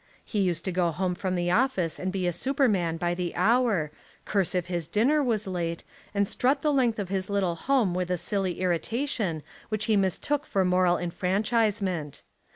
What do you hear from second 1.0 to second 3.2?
from the office and be a Superman by